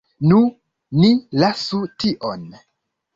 [0.29, 0.37] Nu,
[1.01, 1.11] ni
[1.43, 2.49] lasu tion.